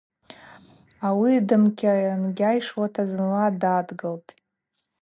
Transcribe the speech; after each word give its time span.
Ауи 1.07 1.33
дымкьангьашуата 1.47 3.03
зынла 3.09 3.45
дадгылтӏ. 3.61 4.31